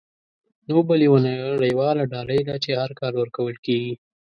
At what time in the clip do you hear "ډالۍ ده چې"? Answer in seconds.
2.11-2.69